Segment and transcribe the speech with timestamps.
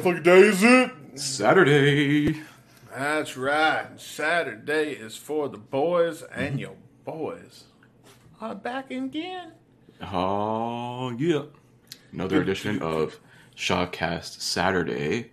[0.00, 0.90] What motherfucking day is it?
[1.20, 2.40] Saturday.
[2.90, 4.00] That's right.
[4.00, 7.64] Saturday is for the boys, and your boys
[8.40, 9.52] are back again.
[10.00, 11.42] Oh yeah.
[12.12, 13.20] Another edition of
[13.54, 15.32] Shotcast Saturday.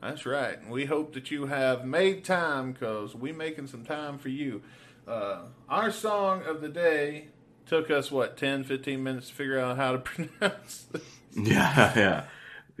[0.00, 0.66] That's right.
[0.66, 4.62] We hope that you have made time because we making some time for you.
[5.06, 7.28] Uh, our song of the day
[7.66, 11.02] took us, what, 10, 15 minutes to figure out how to pronounce it.
[11.36, 12.24] Yeah, yeah.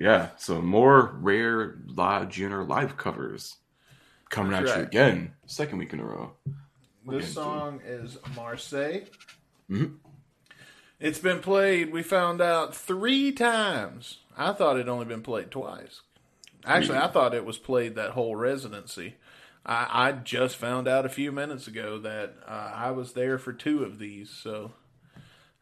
[0.00, 0.30] Yeah.
[0.38, 3.58] So more rare live GNR live covers
[4.30, 5.34] coming That's at you again.
[5.46, 6.32] Second week in a row.
[7.06, 9.02] This into song is Marseille.
[9.70, 9.98] Mhm.
[10.98, 14.18] It's been played, we found out, three times.
[14.36, 16.00] I thought it only been played twice.
[16.64, 19.16] Actually, I thought it was played that whole residency.
[19.64, 23.52] I, I just found out a few minutes ago that uh, I was there for
[23.52, 24.72] two of these, so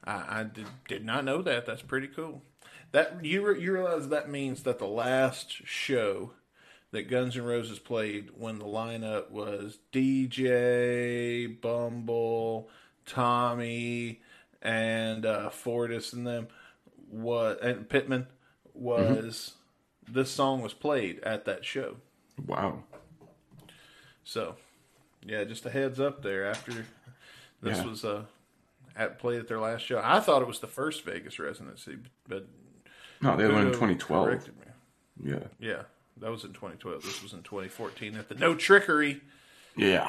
[0.04, 1.66] I, I did, did not know that.
[1.66, 2.42] That's pretty cool.
[2.92, 6.32] That you re, you realize that means that the last show
[6.90, 12.70] that Guns N' Roses played when the lineup was DJ, Bumble,
[13.04, 14.22] Tommy,
[14.62, 16.48] and uh, Fortus and them
[17.10, 18.26] was and Pitman
[18.72, 19.54] was
[20.10, 21.96] this song was played at that show.
[22.46, 22.84] Wow.
[24.24, 24.56] So,
[25.26, 26.46] yeah, just a heads up there.
[26.46, 26.86] After
[27.62, 27.84] this Yeah.
[27.86, 28.22] was uh,
[28.96, 32.46] at played at their last show, I thought it was the first Vegas residency, but
[33.20, 34.26] No, they had one in 2012.
[34.26, 35.32] corrected me.
[35.32, 35.46] Yeah.
[35.58, 35.82] Yeah,
[36.18, 37.02] that was in 2012.
[37.02, 39.20] This was in 2014 at the No Trickery.
[39.76, 40.08] Yeah.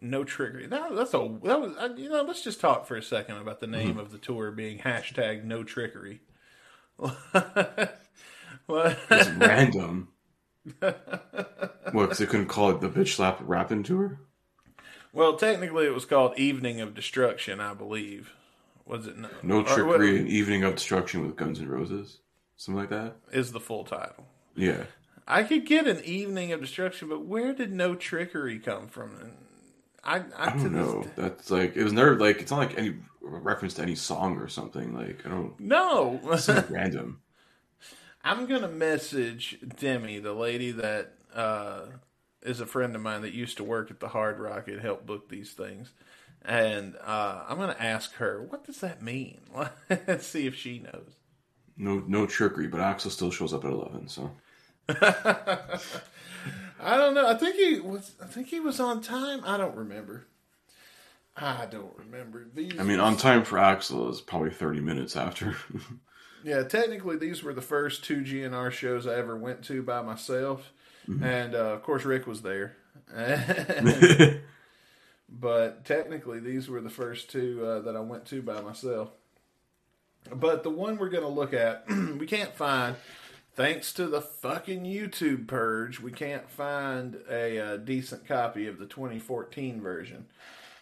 [0.00, 0.66] No trickery.
[0.66, 2.22] That, that's a that was uh, you know.
[2.22, 3.76] Let's just talk for a second about the Mm-hmm.
[3.86, 6.20] name of the tour being hashtag No Trickery.
[8.66, 8.98] What?
[9.10, 10.08] It's random.
[10.80, 14.18] what, because they couldn't call it the Bitch Slap Rapping Tour?
[15.12, 18.32] well, technically, it was called Evening of Destruction, I believe.
[18.86, 19.28] Was it no?
[19.42, 22.18] No what Trickery and Evening of Destruction with Guns N' Roses?
[22.56, 23.16] Something like that?
[23.32, 24.26] is the full title?
[24.54, 24.84] Yeah.
[25.28, 29.16] I could get an Evening of Destruction, but where did No Trickery come from?
[29.20, 29.32] And
[30.04, 31.02] I, I, I don't know.
[31.02, 34.36] day- That's like, it was never like, it's not like any reference to any song
[34.38, 34.94] or something.
[34.94, 37.20] Like, I don't, No, it's not random.
[38.24, 41.82] I'm gonna message Demi, the lady that uh,
[42.42, 45.06] is a friend of mine that used to work at the Hard Rock and help
[45.06, 45.92] book these things,
[46.46, 49.40] and uh, I'm gonna ask her what does that mean.
[49.90, 51.16] Let's see if she knows.
[51.76, 54.30] No, no trickery, but Axl still shows up at 11, so.
[56.80, 57.28] I don't know.
[57.28, 58.12] I think he was.
[58.22, 59.42] I think he was on time.
[59.44, 60.26] I don't remember.
[61.36, 62.46] I don't remember.
[62.54, 65.56] These I mean, on time for Axl is probably 30 minutes after.
[66.44, 70.72] Yeah, technically, these were the first two GNR shows I ever went to by myself,
[71.20, 72.76] and uh, of course Rick was there.
[75.28, 79.10] But technically, these were the first two uh, that I went to by myself.
[80.32, 81.84] But the one we're going to look at,
[82.18, 82.96] we can't find.
[83.54, 88.84] Thanks to the fucking YouTube purge, we can't find a, uh decent copy of the
[88.84, 90.26] 2014 version.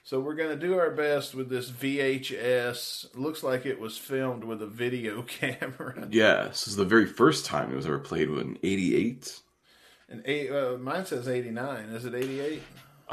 [0.03, 3.17] So we're going to do our best with this VHS.
[3.17, 6.09] Looks like it was filmed with a video camera.
[6.11, 9.41] yeah, this is the very first time it was ever played in 88.
[10.09, 11.85] And eight, uh, mine says 89.
[11.91, 12.63] Is it 88?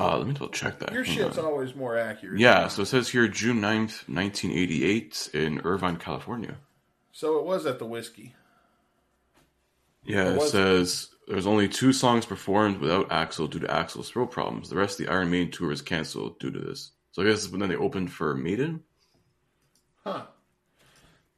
[0.02, 0.92] Uh, let me double check that.
[0.94, 1.46] Your Hold shit's on.
[1.46, 2.40] always more accurate.
[2.40, 6.56] Yeah, so it says here June 9th, 1988 in Irvine, California.
[7.12, 8.34] So it was at the Whisky.
[10.04, 14.32] Yeah, it was- says there's only two songs performed without Axl due to Axl's throat
[14.32, 14.70] problems.
[14.70, 16.92] The rest of the Iron Maiden tour was canceled due to this.
[17.12, 18.84] So I guess when then they opened for Maiden.
[20.04, 20.24] Huh.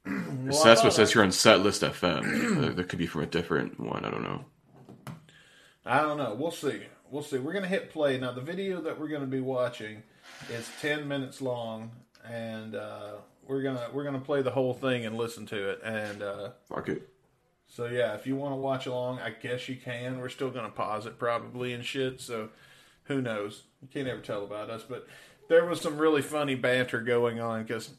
[0.06, 2.76] So Well, I that's what it says here on Setlist FM.
[2.76, 4.04] That could be from a different one.
[4.04, 4.44] I don't know.
[5.84, 6.34] I don't know.
[6.38, 6.82] We'll see.
[7.14, 7.38] We'll see.
[7.38, 8.32] We're gonna hit play now.
[8.32, 10.02] The video that we're gonna be watching
[10.50, 11.92] is ten minutes long,
[12.28, 13.12] and uh,
[13.46, 15.80] we're gonna we're gonna play the whole thing and listen to it.
[15.84, 17.08] And uh, Fuck it.
[17.68, 20.18] so yeah, if you want to watch along, I guess you can.
[20.18, 22.20] We're still gonna pause it probably and shit.
[22.20, 22.48] So
[23.04, 23.62] who knows?
[23.80, 24.82] You can't ever tell about us.
[24.82, 25.06] But
[25.48, 27.90] there was some really funny banter going on because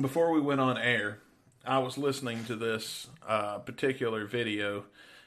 [0.00, 1.18] before we went on air,
[1.66, 4.84] I was listening to this uh, particular video,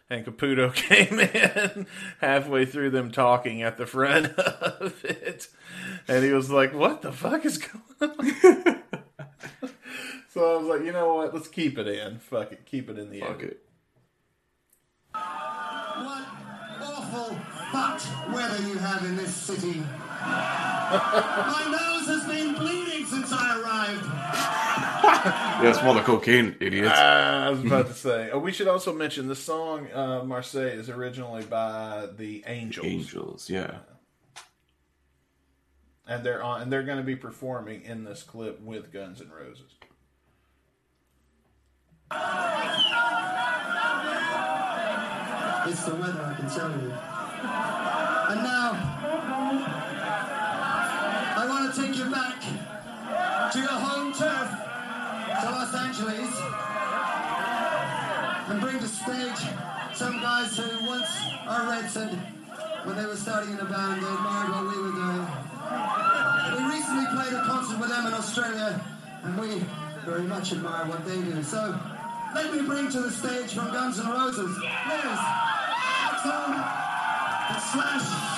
[0.10, 1.88] and Caputo came in
[2.20, 5.48] halfway through them talking at the front of it,
[6.08, 8.84] and he was like, "What the fuck is going on?"
[10.30, 11.34] so I was like, "You know what?
[11.34, 12.20] Let's keep it in.
[12.20, 13.64] Fuck it, keep it in the Fuck end." it.
[15.14, 16.26] What
[16.82, 19.82] awful hot weather you have in this city.
[20.22, 24.06] My nose has been bleeding since I arrived.
[25.64, 26.92] yeah, smell the cocaine, idiots.
[26.94, 28.30] Ah, I was about to say.
[28.32, 32.86] Oh, we should also mention the song uh, "Marseille" is originally by the Angels.
[32.86, 33.78] Angels, yeah.
[36.06, 39.30] And they're on, and they're going to be performing in this clip with Guns N'
[39.30, 39.72] Roses.
[45.70, 46.92] It's the weather, I can tell you.
[48.30, 48.72] And now,
[51.38, 54.67] I want to take you back to your home turf
[55.42, 56.34] to Los Angeles,
[58.50, 59.42] and bring to stage
[59.94, 61.10] some guys who once
[61.48, 62.10] our Red said
[62.86, 65.28] when they were starting in a band, they admired what we were doing.
[66.58, 68.82] We recently played a concert with them in Australia,
[69.24, 69.64] and we
[70.06, 71.44] very much admire what they do.
[71.44, 71.78] So,
[72.34, 75.20] let me bring to the stage from Guns N' Roses, Liz,
[76.08, 76.88] Axl,
[77.72, 78.38] Slash.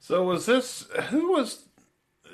[0.00, 1.64] So was this who was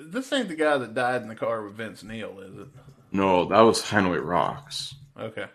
[0.00, 2.68] this ain't the guy that died in the car with Vince Neil, is it?
[3.12, 4.94] No, that was Hanoi Rocks.
[5.18, 5.46] Okay.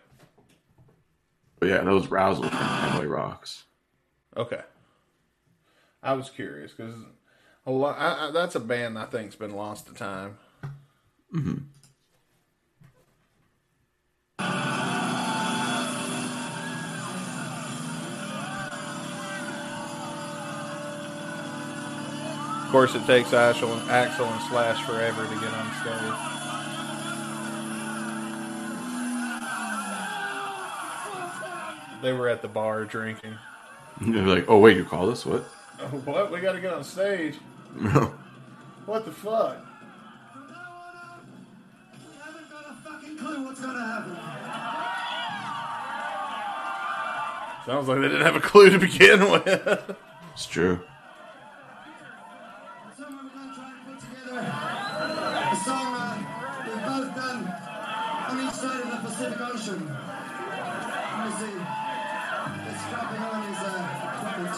[1.58, 3.64] But yeah, that was Razzle from Hanoi Rocks.
[4.36, 4.62] Okay.
[6.02, 6.94] I was curious because
[7.66, 7.96] a lot.
[7.98, 10.38] I, I, that's a band I think's been lost to time.
[14.38, 14.81] Of
[22.72, 26.32] course, it takes Axl, Axl and Slash forever to get on stage.
[32.02, 33.36] They were at the bar drinking.
[34.00, 35.44] They're like, oh wait, you call this what?
[35.80, 36.32] Oh, what?
[36.32, 37.36] We got to get on stage.
[37.76, 38.14] No.
[38.86, 39.58] What the fuck?
[41.94, 44.16] We haven't got a fucking clue what's gonna happen.
[47.66, 49.96] Sounds like they didn't have a clue to begin with.
[50.34, 50.80] It's true.
[52.98, 56.18] So we're gonna try and put together a song uh,
[56.66, 57.46] we've both done
[58.28, 59.86] on each side of the Pacific Ocean.
[59.86, 61.54] Let see.
[62.66, 63.70] It's dropping on his uh,
[64.18, 64.56] equipment.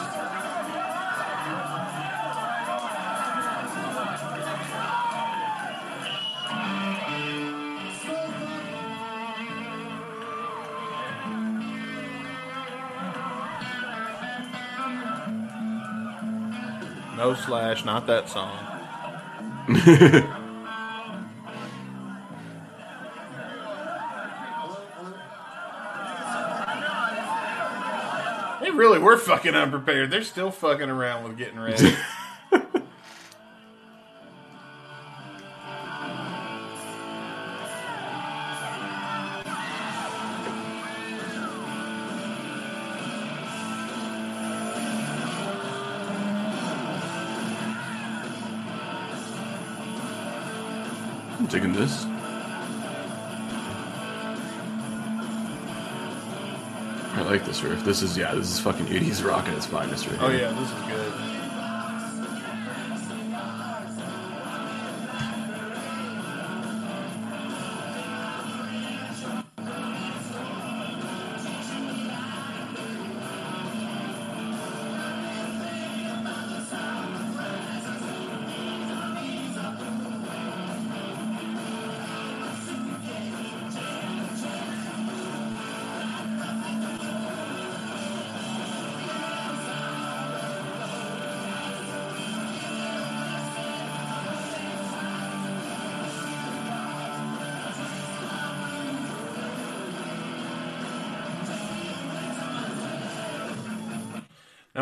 [17.18, 18.56] No slash, not that song.
[29.14, 30.10] were fucking unprepared.
[30.10, 31.94] They're still fucking around with getting ready.
[51.38, 52.13] I'm taking this.
[57.34, 57.84] Like this riff.
[57.84, 60.42] This is yeah, this is fucking 80s rock at its finest right oh here.
[60.42, 61.43] yeah, this is good.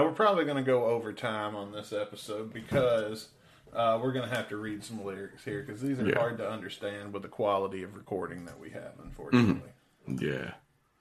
[0.02, 3.28] Now we're probably going to go over time on this episode because
[3.74, 6.18] uh, we're going to have to read some lyrics here because these are Yeah.
[6.18, 9.70] hard to understand with the quality of recording that we have, unfortunately.
[10.08, 10.52] Yeah.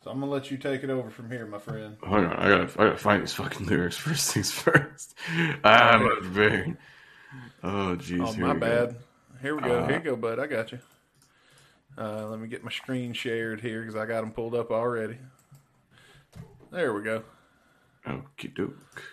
[0.03, 1.98] So I'm going to let you take it over from here, my friend.
[2.03, 5.15] Hang on, I gotta, I gotta find these fucking lyrics first things first.
[5.63, 6.77] I'm not prepared.
[7.63, 8.20] Oh jeez.
[8.20, 8.65] Oh, my we go.
[8.88, 8.96] bad.
[9.41, 9.79] Here we go.
[9.79, 10.39] Uh, here you go, bud.
[10.39, 10.79] I got you.
[11.98, 15.17] Uh, let me get my screen shared here because I got them pulled up already.
[16.72, 17.24] There we go.
[18.08, 19.03] Okie doke.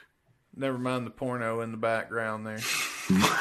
[0.56, 2.60] Never mind the porno in the background there.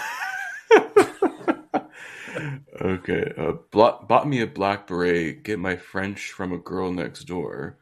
[2.80, 3.34] Okay.
[3.38, 5.44] Uh, blo- bought me a black beret.
[5.44, 7.78] Get my French from a girl next door.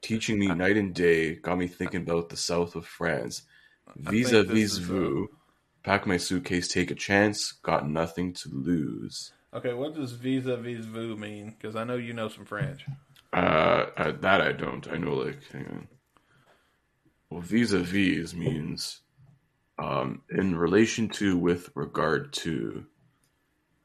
[0.00, 1.34] Teaching me night and day.
[1.34, 3.42] Got me thinking about the south of France.
[3.96, 5.28] Vis is, uh, vu.
[5.82, 6.68] Pack my suitcase.
[6.68, 7.52] Take a chance.
[7.52, 9.32] Got nothing to lose.
[9.52, 11.54] Okay, what does vis a vis vous mean?
[11.58, 12.86] Because I know you know some French.
[13.32, 14.88] Uh, uh, that I don't.
[14.88, 15.88] I know, like, hang on.
[17.30, 19.00] Well, vis-a-vis means
[19.78, 22.84] um, in relation to, with regard to.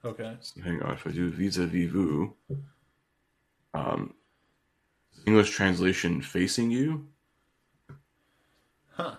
[0.03, 0.35] Okay.
[0.41, 2.33] So hang on, if I do vis-a-vis vous,
[3.73, 4.13] um,
[5.25, 7.07] English translation facing you.
[8.93, 9.15] Huh.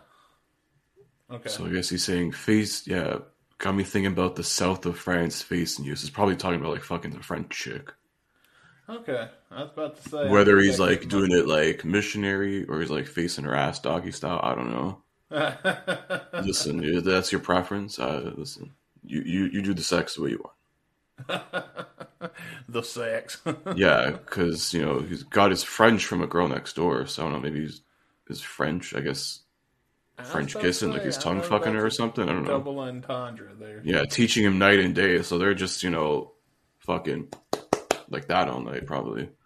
[1.31, 1.49] Okay.
[1.49, 2.87] So I guess he's saying face.
[2.87, 3.19] Yeah,
[3.59, 5.97] got me thinking about the south of France facing you.
[5.97, 7.93] So he's probably talking about like fucking the French chick.
[8.89, 12.91] Okay, I was about to say Whether he's like doing it like missionary or he's
[12.91, 15.03] like facing her ass doggy style, I don't know.
[16.33, 17.99] Listen, that's your preference.
[17.99, 18.73] Uh, listen,
[19.05, 20.53] you, you you do the sex the way you want.
[22.69, 23.41] the sex.
[23.75, 27.25] Yeah, because you know he's got his French from a girl next door, so I
[27.25, 27.41] don't know.
[27.41, 27.81] Maybe he's
[28.29, 28.95] is French.
[28.95, 29.41] I guess
[30.23, 32.29] French kissing, like he's tongue fucking her or something.
[32.29, 32.59] I don't know.
[32.59, 33.83] Double entendre there.
[33.85, 35.23] Yeah, teaching him night and day.
[35.23, 36.33] So they're just you know
[36.79, 37.29] fucking
[38.09, 39.29] like that all night probably.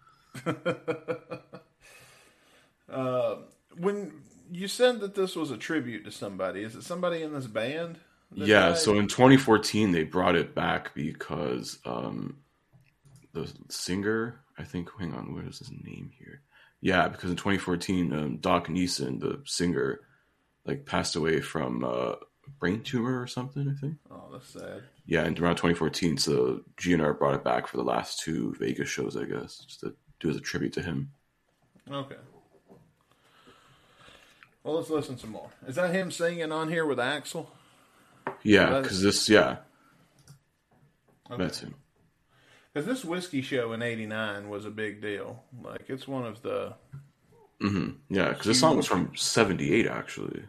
[2.91, 3.37] Uh,
[3.77, 4.11] when
[4.51, 7.97] you said that this was a tribute to somebody, is it somebody in this band?
[8.33, 8.77] Yeah, died?
[8.77, 12.37] so in 2014 they brought it back because um
[13.33, 16.41] the singer, I think hang on, what is his name here?
[16.81, 20.01] Yeah, because in 2014 um, Doc Neeson, the singer,
[20.65, 22.15] like passed away from uh
[22.59, 23.95] brain tumor or something, I think.
[24.09, 24.83] oh, that's sad.
[25.05, 29.17] Yeah, and around 2014, so GNR brought it back for the last two Vegas shows,
[29.17, 31.11] I guess, just to do as a tribute to him.
[31.91, 32.15] Okay.
[34.63, 35.49] Well, let's listen some more.
[35.67, 37.47] Is that him singing on here with Axl?
[38.43, 39.57] Yeah, because this, yeah,
[41.29, 41.41] Okay.
[41.43, 41.75] that's him.
[42.73, 45.43] Because this Whisky show in '89 was a big deal.
[45.63, 46.73] Like, it's one of the.
[47.59, 50.43] hmm Yeah, because this song was from '78 actually.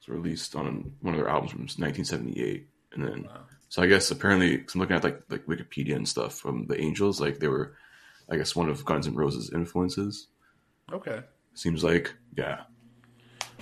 [0.00, 3.28] It's released on one of their albums from 1978, and then
[3.68, 6.80] so I guess apparently, cause I'm looking at like like Wikipedia and stuff from the
[6.80, 7.76] Angels, like they were,
[8.30, 10.28] I guess one of Guns N' Roses' influences.
[10.90, 11.20] Okay.
[11.52, 12.62] Seems like, yeah,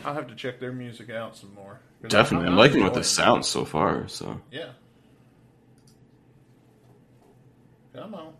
[0.04, 1.80] I'll have to check their music out some more.
[2.06, 2.46] definitely.
[2.46, 4.06] I'm I'm liking what this sounds so far.
[4.08, 4.70] So Yeah.
[7.94, 8.34] Come on.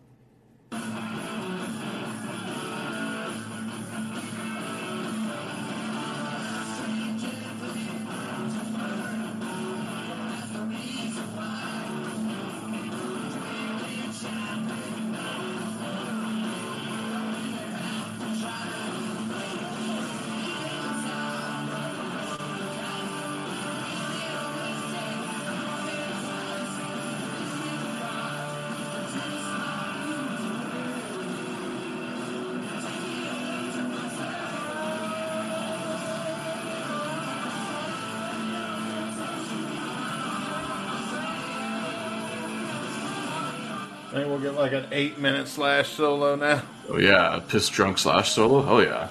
[44.19, 46.61] Think we'll get like an eight minute slash solo now.
[46.89, 48.61] oh yeah, piss drunk slash solo.
[48.61, 49.08] Hell yeah.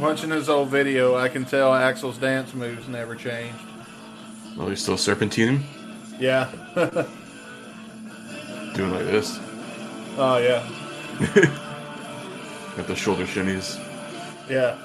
[0.00, 3.54] Watching his old video, I can tell Axl's dance moves never changed.
[3.58, 5.60] Oh, well, he's still serpentining,
[6.18, 6.48] Yeah.
[8.74, 9.38] doing like this.
[10.16, 10.66] oh, yeah.
[12.76, 13.78] Got the shoulder shimmies.
[14.48, 14.78] Yeah.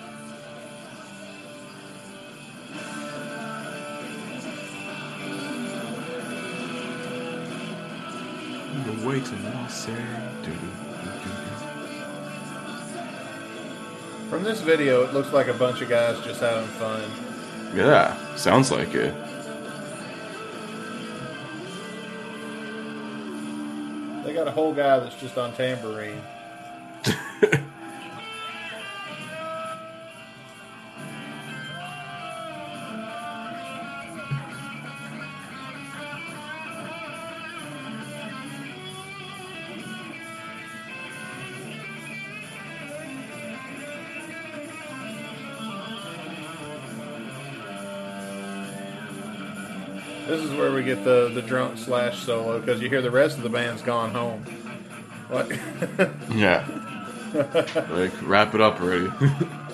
[8.86, 9.96] The way to not say.
[14.30, 17.04] From this video, it looks like a bunch of guys just having fun.
[17.76, 19.14] Yeah, sounds like it.
[24.26, 26.22] They got a whole guy that's just on tambourine.
[50.28, 53.38] This is where we get the, the drunk slash solo because you hear the rest
[53.38, 54.44] of the band's gone home.
[55.30, 55.52] What?
[56.36, 56.66] Yeah.
[57.92, 59.10] like, wrap it up already.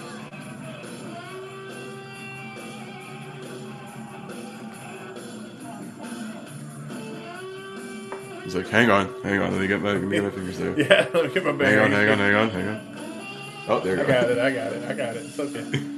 [8.43, 10.57] He's like, hang on, hang on, let me get my, let me get my fingers
[10.57, 10.77] there.
[10.79, 11.61] yeah, let me get my band.
[11.61, 12.81] Hang on, hang on, hang on, hang on.
[13.67, 14.11] Oh, there you I go.
[14.13, 15.25] got it, I got it, I got it.
[15.25, 15.90] It's okay.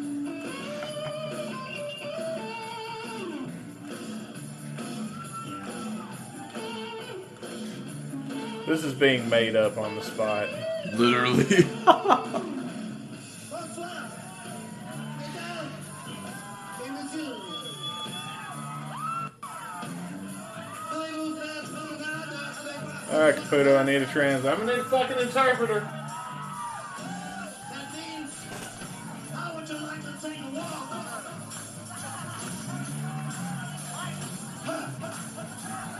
[8.65, 10.47] This is being made up on the spot.
[10.93, 11.65] Literally.
[23.13, 24.45] All right, Caputo, I need a trans.
[24.45, 25.87] I'm gonna need a fucking interpreter.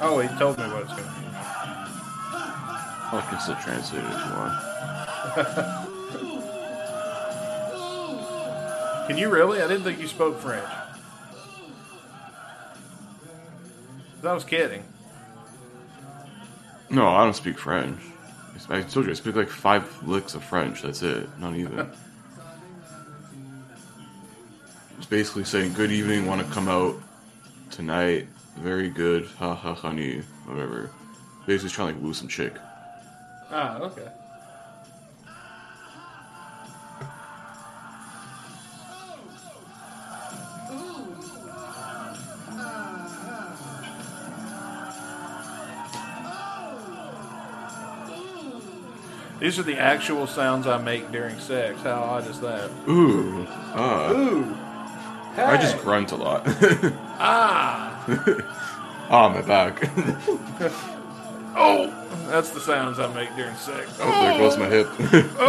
[0.06, 1.03] Oh, he told me what it's going to
[3.14, 4.54] I can still translate it if you want.
[9.08, 9.62] Can you really?
[9.62, 10.68] I didn't think you spoke French.
[14.24, 14.84] I was kidding.
[16.90, 18.00] No, I don't speak French.
[18.70, 20.82] I told you I speak like five licks of French.
[20.82, 21.28] That's it.
[21.40, 21.90] Not even.
[24.98, 26.28] It's basically saying good evening.
[26.28, 26.96] Want to come out
[27.72, 28.30] tonight?
[28.60, 29.26] Very good.
[29.38, 30.22] Ha ha honey.
[30.46, 30.92] Whatever.
[31.46, 32.54] Basically trying to like woo some chick.
[33.52, 34.08] Ah, okay.
[49.40, 51.82] These are the actual sounds I make during sex.
[51.82, 52.72] How odd is that?
[52.88, 53.46] Ooh.
[53.50, 54.10] Ah.
[54.12, 54.56] Ooh.
[55.36, 56.44] I just grunt a lot.
[57.20, 58.06] ah.
[59.10, 59.90] ah, my back.
[61.56, 61.88] Oh,
[62.28, 63.98] that's the sounds I make during sex.
[64.02, 64.88] oh, there goes my hip.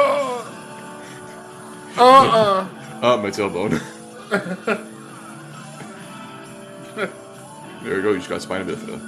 [1.97, 1.97] Oh.
[1.97, 2.69] Uh-uh.
[3.03, 3.81] ah, my tailbone.
[7.85, 8.11] there you go.
[8.11, 8.99] You just got spina bifida.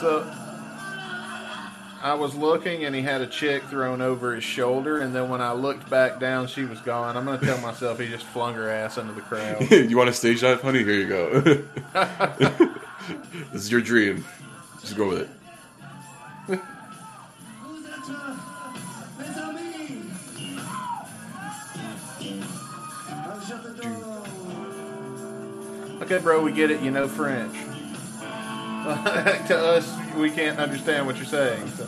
[0.00, 0.24] So
[2.02, 5.42] I was looking and he had a chick thrown over his shoulder and then when
[5.42, 7.16] I looked back down she was gone.
[7.16, 9.70] I'm gonna tell myself he just flung her ass into the crowd.
[9.70, 10.82] you want a stage dive, honey?
[10.82, 11.40] Here you go.
[13.52, 14.24] this is your dream.
[14.80, 15.28] Just go with it.
[16.46, 18.38] Who's that?
[19.18, 20.58] It's a me.
[23.10, 24.22] I'll shut the door.
[26.02, 27.52] Okay, bro, we get it, you know French.
[29.48, 31.68] to us, we can't understand what you're saying.
[31.70, 31.86] So.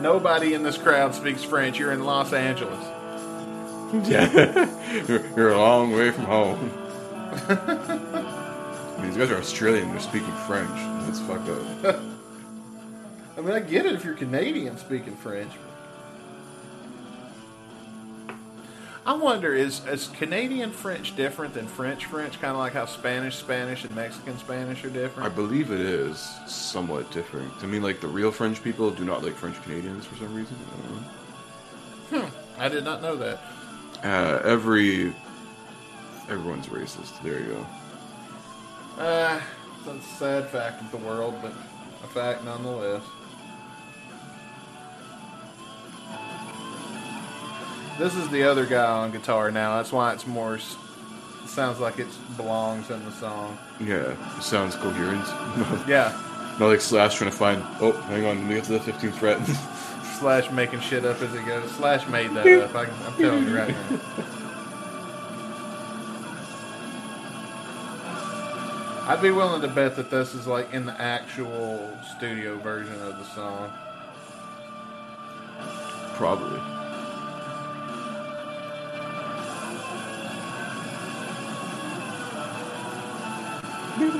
[0.00, 1.78] Nobody in this crowd speaks French.
[1.78, 2.84] You're in Los Angeles.
[4.08, 4.68] Yeah.
[5.36, 6.72] you're, a long way from home.
[7.48, 9.90] I mean, these guys are Australian.
[9.90, 10.76] They're speaking French.
[11.06, 11.96] That's fucked up.
[13.38, 15.52] I mean, I get it if you're Canadian speaking French.
[19.06, 22.40] I wonder is is Canadian French different than French French?
[22.40, 25.30] Kind of like how Spanish Spanish and Mexican Spanish are different.
[25.30, 27.52] I believe it is somewhat different.
[27.62, 30.56] I mean, like the real French people do not like French Canadians for some reason.
[30.72, 32.30] I don't know.
[32.58, 33.40] I did not know that.
[34.02, 35.14] Uh, every
[36.28, 37.22] everyone's racist.
[37.22, 37.66] There you go.
[39.00, 39.40] Uh,
[39.84, 41.52] that's a sad fact of the world, but
[42.02, 43.02] a fact nonetheless.
[47.98, 49.76] This is the other guy on guitar now.
[49.76, 50.56] That's why it's more.
[50.56, 53.56] It sounds like it belongs in the song.
[53.80, 55.24] Yeah, it sounds coherent.
[55.88, 56.12] Yeah,
[56.58, 57.62] Not like Slash trying to find.
[57.80, 59.46] Oh, hang on, let me get to the 15th fret.
[60.18, 61.70] Slash making shit up as he goes.
[61.72, 62.74] Slash made that up.
[62.74, 64.00] I, I'm telling you right now.
[69.08, 73.16] I'd be willing to bet that this is like in the actual studio version of
[73.18, 73.72] the song.
[76.14, 76.60] Probably.
[83.96, 84.12] Quite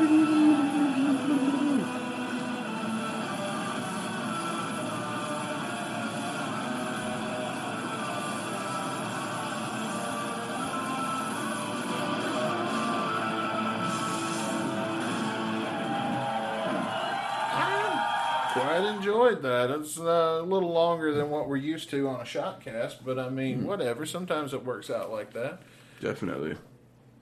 [18.87, 19.71] enjoyed that.
[19.71, 23.19] It's uh, a little longer than what we're used to on a shot cast, but
[23.19, 24.07] I mean, whatever.
[24.07, 25.61] Sometimes it works out like that.
[26.01, 26.57] Definitely.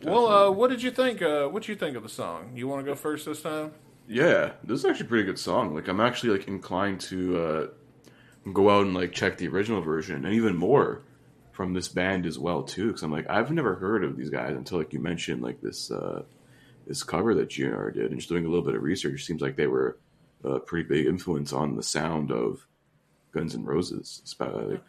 [0.02, 1.22] Well, uh, what did you think?
[1.22, 2.52] Uh, what you think of the song?
[2.54, 3.72] You want to go first this time?
[4.07, 5.74] Yeah, this is actually a pretty good song.
[5.74, 7.66] Like, I'm actually like inclined to uh,
[8.52, 11.02] go out and like check the original version, and even more
[11.52, 12.88] from this band as well too.
[12.88, 15.90] Because I'm like, I've never heard of these guys until like you mentioned like this
[15.90, 16.24] uh,
[16.87, 19.57] this cover that GNR did, and just doing a little bit of research, seems like
[19.57, 19.98] they were
[20.44, 22.66] a pretty big influence on the sound of
[23.33, 24.83] Guns N' Roses, like,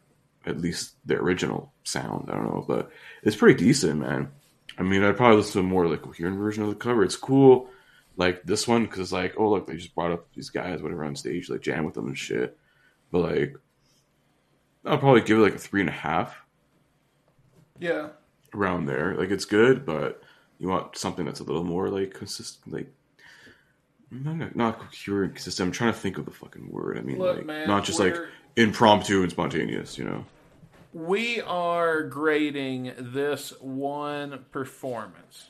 [0.45, 2.29] at least the original sound.
[2.29, 2.91] I don't know, but
[3.23, 4.31] it's pretty decent, man.
[4.77, 7.03] I mean, I'd probably listen to a more like coherent version of the cover.
[7.03, 7.69] It's cool,
[8.17, 11.03] like this one, because it's like, oh look, they just brought up these guys, whatever,
[11.05, 12.57] on stage, like jam with them and shit.
[13.11, 13.55] But like,
[14.85, 16.35] I'll probably give it like a three and a half
[17.79, 18.09] Yeah.
[18.53, 19.15] around there.
[19.15, 20.21] Like, it's good, but
[20.59, 22.91] you want something that's a little more like consistent, like.
[24.11, 25.67] Not, not coherent, consistent.
[25.67, 26.97] I'm trying to think of the fucking word.
[26.97, 28.15] I mean, Look, like man, not just like
[28.55, 29.97] impromptu and spontaneous.
[29.97, 30.25] You know,
[30.95, 35.49] we are grading this one performance,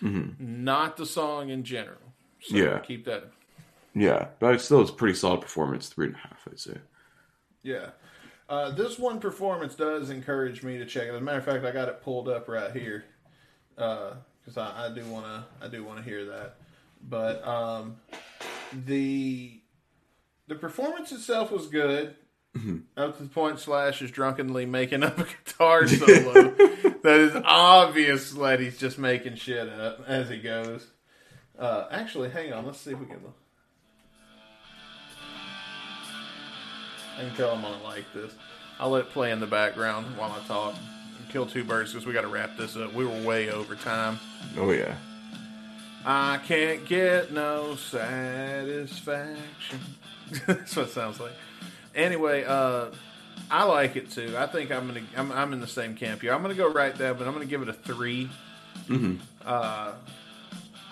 [0.00, 1.98] not the song in general.
[2.40, 2.78] So Yeah.
[2.78, 3.24] keep that.
[3.92, 5.88] Yeah, but it's still it's a pretty solid performance.
[5.88, 6.78] Three and a half, I'd say.
[7.62, 7.90] Yeah.
[8.48, 11.10] Uh, this one performance does encourage me to check it.
[11.10, 13.04] As a matter of fact, I got it pulled up right here
[13.74, 15.44] because I, I do want to.
[15.60, 16.56] I do want to hear that.
[17.02, 17.96] But um,
[18.86, 19.60] the
[20.46, 22.14] the performance itself was good.
[22.96, 26.50] Up to the point Slash is drunkenly making up a guitar solo
[27.02, 30.86] that is obvious that he's just making shit up as he goes.
[31.58, 32.64] Uh, actually, hang on.
[32.64, 33.18] Let's see if we can.
[37.16, 38.32] I can tell I'm gonna like this.
[38.78, 40.74] I'll let it play in the background while I talk.
[41.30, 42.92] Kill two birds because we got to wrap this up.
[42.92, 44.20] We were way over time.
[44.56, 44.94] Oh yeah.
[46.04, 49.80] I can't get no satisfaction.
[50.46, 51.32] That's what it sounds like.
[51.94, 52.86] Anyway, uh,
[53.50, 54.34] I like it too.
[54.36, 55.02] I think I'm gonna.
[55.16, 56.32] I'm, I'm in the same camp here.
[56.32, 58.30] I'm gonna go right there, but I'm gonna give it a 3
[59.44, 59.92] Uh,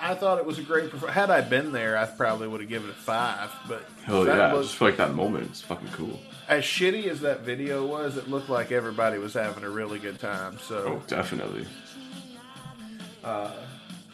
[0.01, 0.91] I thought it was a great.
[0.91, 1.15] Performance.
[1.15, 3.51] Had I been there, I probably would have given it a five.
[3.69, 4.53] But Hell yeah!
[4.53, 5.49] I just feel like that moment.
[5.51, 6.19] It's fucking cool.
[6.49, 10.19] as shitty as that video was, it looked like everybody was having a really good
[10.19, 10.55] time.
[10.57, 11.67] Oh, So definitely.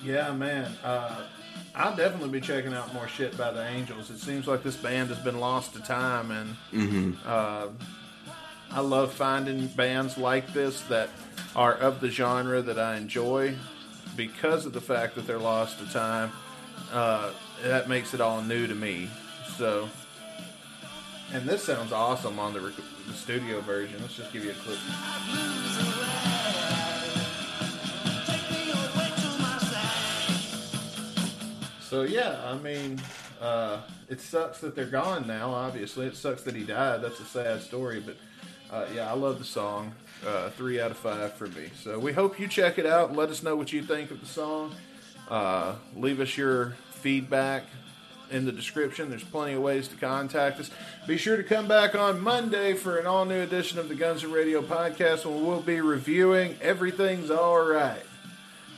[0.04, 1.22] yeah, man, uh,
[1.74, 4.10] I'll definitely be checking out more shit by the Angels.
[4.10, 7.68] It seems like this band has been lost to time, and uh,
[8.70, 11.08] I love finding bands like this that
[11.54, 13.54] are of the genre that I enjoy
[14.16, 16.32] because of the fact that they're lost to time.
[16.92, 17.30] Uh,
[17.62, 19.08] that makes it all new to me.
[19.56, 19.88] So.
[21.30, 22.74] And this sounds awesome on the, rec-
[23.06, 24.00] the studio version.
[24.00, 24.78] Let's just give you a clip.
[31.88, 33.00] So yeah, I mean,
[33.40, 35.54] uh, it sucks that they're gone now.
[35.54, 37.00] Obviously, it sucks that he died.
[37.00, 38.16] That's a sad story, but
[38.70, 39.94] uh, yeah, I love the song.
[40.26, 41.70] Uh, three out of five for me.
[41.82, 43.16] So we hope you check it out.
[43.16, 44.74] Let us know what you think of the song.
[45.30, 47.64] Uh, leave us your feedback
[48.30, 49.08] in the description.
[49.08, 50.70] There's plenty of ways to contact us.
[51.06, 54.24] Be sure to come back on Monday for an all new edition of the Guns
[54.24, 58.02] and Radio podcast when we'll be reviewing Everything's All Right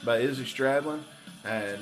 [0.04, 1.00] by Izzy Stradlin.
[1.44, 1.80] And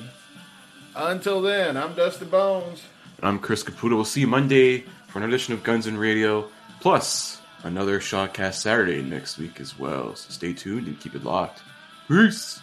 [0.95, 2.83] until then, I'm Dusty Bones.
[3.17, 3.95] And I'm Chris Caputo.
[3.95, 6.49] We'll see you Monday for an edition of Guns and Radio,
[6.79, 10.15] plus another Shotcast Saturday next week as well.
[10.15, 11.61] So stay tuned and keep it locked.
[12.07, 12.61] Peace.